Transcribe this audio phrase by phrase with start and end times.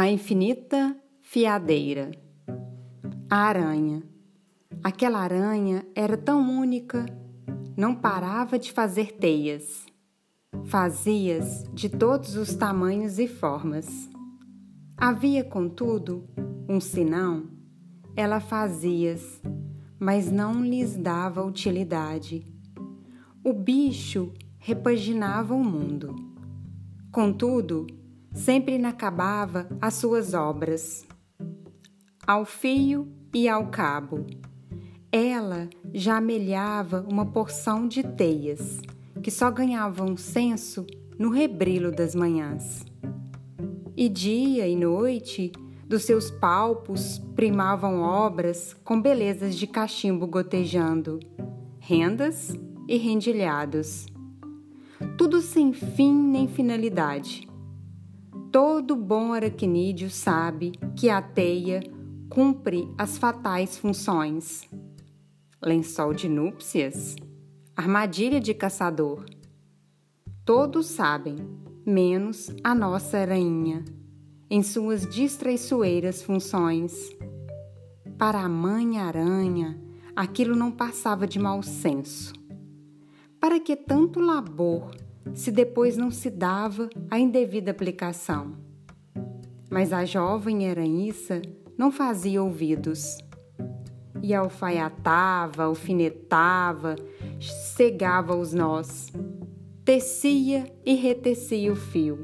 [0.00, 2.12] A infinita fiadeira.
[3.28, 4.00] A aranha.
[4.80, 7.04] Aquela aranha era tão única,
[7.76, 9.84] não parava de fazer teias.
[10.66, 14.08] Fazias de todos os tamanhos e formas.
[14.96, 16.28] Havia, contudo,
[16.68, 17.48] um sinão.
[18.14, 19.42] Ela fazias,
[19.98, 22.46] mas não lhes dava utilidade.
[23.42, 26.14] O bicho repaginava o mundo.
[27.10, 27.97] Contudo,
[28.38, 31.04] sempre inacabava as suas obras.
[32.26, 34.26] Ao fio e ao cabo,
[35.10, 38.80] ela já amelhava uma porção de teias,
[39.22, 40.86] que só ganhavam senso
[41.18, 42.84] no rebrilo das manhãs.
[43.96, 45.50] E dia e noite,
[45.86, 51.18] dos seus palpos primavam obras com belezas de cachimbo gotejando,
[51.80, 54.06] rendas e rendilhados.
[55.16, 57.47] Tudo sem fim nem finalidade
[58.50, 61.80] Todo bom aracnídeo sabe que a teia
[62.30, 64.66] cumpre as fatais funções.
[65.62, 67.14] Lençol de núpcias,
[67.76, 69.26] armadilha de caçador.
[70.46, 71.36] Todos sabem,
[71.84, 73.84] menos a nossa aranha,
[74.48, 76.94] em suas distraiçoeiras funções.
[78.16, 79.78] Para a mãe aranha,
[80.16, 82.32] aquilo não passava de mau senso.
[83.38, 84.90] Para que tanto labor
[85.34, 88.52] se depois não se dava a indevida aplicação.
[89.70, 91.42] Mas a jovem Heranissa
[91.76, 93.18] não fazia ouvidos.
[94.22, 96.96] E alfaiatava, alfinetava,
[97.40, 99.12] cegava os nós,
[99.84, 102.22] tecia e retecia o fio,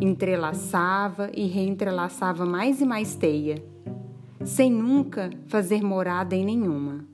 [0.00, 3.56] entrelaçava e reentrelaçava mais e mais teia,
[4.44, 7.04] sem nunca fazer morada em nenhuma.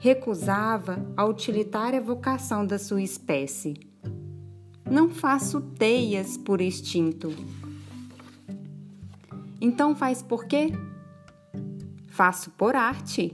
[0.00, 3.91] Recusava a utilitária vocação da sua espécie
[4.92, 7.34] não faço teias por instinto.
[9.58, 10.70] Então faz por quê?
[12.08, 13.32] Faço por arte.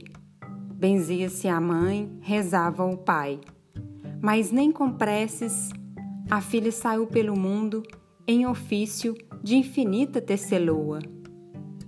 [0.73, 3.41] Benzia-se a mãe, rezava o pai.
[4.21, 5.69] Mas nem com preces,
[6.31, 7.83] a filha saiu pelo mundo
[8.25, 10.99] em ofício de infinita teceloa.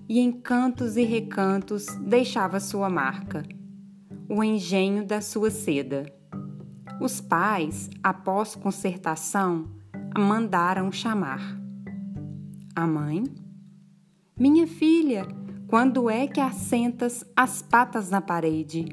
[0.10, 3.44] E em cantos e recantos deixava sua marca,
[4.28, 6.21] o engenho da sua seda.
[7.02, 9.68] Os pais, após concertação,
[10.16, 11.60] mandaram chamar.
[12.76, 13.24] A mãe:
[14.40, 15.26] Minha filha,
[15.68, 18.86] quando é que assentas as patas na parede?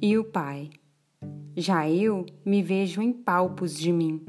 [0.00, 0.70] E o pai:
[1.56, 4.24] Já eu me vejo em palpos de mim.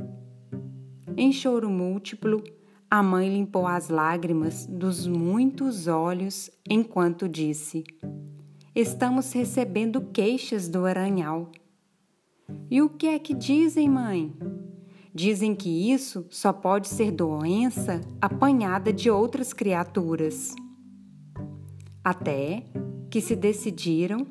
[1.15, 2.43] Em choro múltiplo,
[2.89, 7.83] a mãe limpou as lágrimas dos muitos olhos enquanto disse:
[8.73, 11.51] Estamos recebendo queixas do aranhal.
[12.69, 14.33] E o que é que dizem, mãe?
[15.13, 20.53] Dizem que isso só pode ser doença apanhada de outras criaturas.
[22.03, 22.63] Até
[23.09, 24.27] que se decidiram,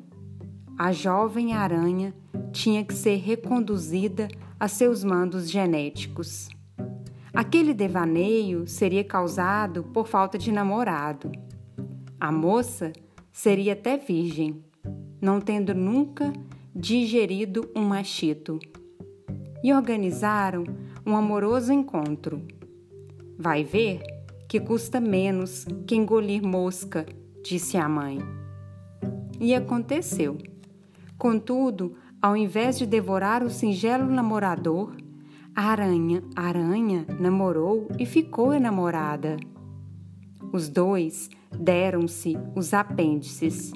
[0.77, 2.13] a jovem aranha
[2.51, 6.49] tinha que ser reconduzida a seus mandos genéticos.
[7.33, 11.31] Aquele devaneio seria causado por falta de namorado.
[12.19, 12.91] A moça
[13.31, 14.63] seria até virgem,
[15.21, 16.33] não tendo nunca
[16.75, 18.59] digerido um machito
[19.63, 20.63] e organizaram
[21.05, 22.41] um amoroso encontro.
[23.37, 24.01] Vai ver
[24.47, 27.05] que custa menos que engolir mosca,
[27.43, 28.19] disse a mãe.
[29.39, 30.37] E aconteceu.
[31.17, 34.95] Contudo, ao invés de devorar o singelo namorador,
[35.55, 39.37] a aranha, a aranha namorou e ficou enamorada.
[40.51, 43.71] Os dois deram-se os apêndices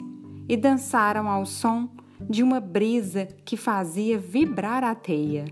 [0.48, 1.90] e dançaram ao som
[2.30, 5.46] de uma brisa que fazia vibrar a teia.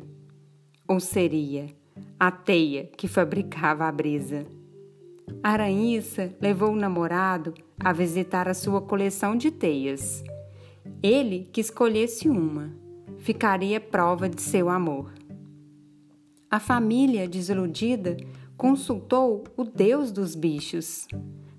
[0.87, 1.67] Ou seria
[2.19, 4.45] a teia que fabricava a brisa.
[5.41, 10.23] Aranhiça levou o namorado a visitar a sua coleção de teias.
[11.01, 12.71] Ele que escolhesse uma,
[13.17, 15.11] ficaria prova de seu amor.
[16.49, 18.17] A família, desiludida,
[18.57, 21.07] consultou o deus dos bichos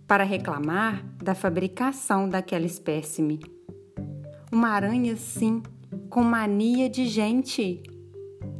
[0.07, 3.41] para reclamar da fabricação daquela espécime.
[4.53, 5.63] Uma aranha, sim,
[6.11, 7.83] com mania de gente.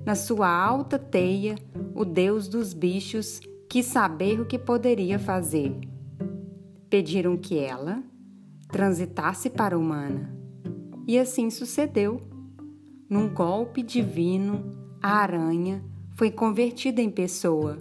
[0.07, 1.55] Na sua alta teia,
[1.95, 5.79] o deus dos bichos quis saber o que poderia fazer.
[6.89, 8.03] Pediram que ela
[8.69, 10.35] transitasse para a humana.
[11.07, 12.23] E assim sucedeu.
[13.07, 14.65] Num golpe divino,
[15.03, 15.85] a aranha
[16.15, 17.77] foi convertida em pessoa.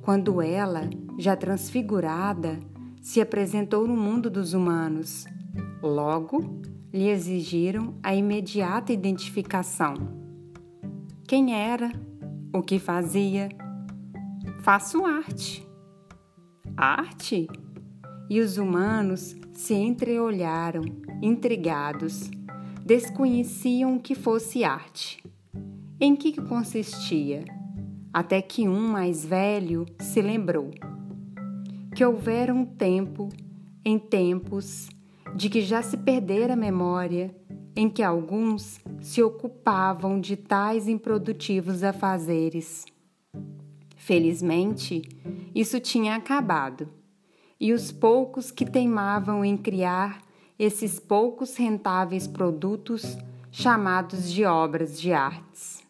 [0.00, 0.88] Quando ela,
[1.18, 2.58] já transfigurada,
[3.00, 5.24] se apresentou no mundo dos humanos,
[5.82, 6.60] logo
[6.92, 9.94] lhe exigiram a imediata identificação.
[11.26, 11.90] Quem era?
[12.52, 13.48] O que fazia?
[14.62, 15.66] Faço arte.
[16.76, 17.48] Arte?
[18.28, 20.84] E os humanos se entreolharam,
[21.22, 22.30] intrigados.
[22.84, 25.22] Desconheciam o que fosse arte.
[26.00, 27.44] Em que consistia?
[28.12, 30.70] Até que um mais velho se lembrou
[32.00, 33.28] que houvera um tempo,
[33.84, 34.88] em tempos,
[35.36, 37.36] de que já se perdera a memória,
[37.76, 42.86] em que alguns se ocupavam de tais improdutivos afazeres.
[43.96, 45.02] Felizmente,
[45.54, 46.88] isso tinha acabado,
[47.60, 50.22] e os poucos que teimavam em criar
[50.58, 53.18] esses poucos rentáveis produtos
[53.52, 55.86] chamados de obras de artes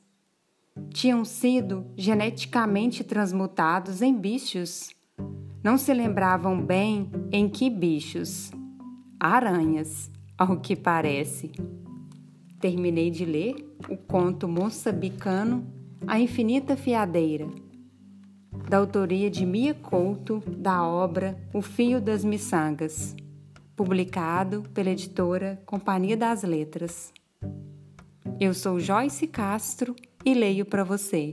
[0.93, 4.91] tinham sido geneticamente transmutados em bichos
[5.62, 8.51] não se lembravam bem em que bichos.
[9.19, 11.53] Aranhas, ao que parece.
[12.59, 13.55] Terminei de ler
[13.89, 15.67] o conto moçambicano
[16.07, 17.47] A Infinita Fiadeira,
[18.69, 23.15] da autoria de Mia Couto, da obra O Fio das Miçangas,
[23.77, 27.12] publicado pela editora Companhia das Letras.
[28.39, 31.31] Eu sou Joyce Castro e leio para você.